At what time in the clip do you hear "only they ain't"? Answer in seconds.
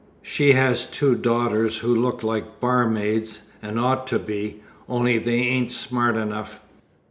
4.89-5.69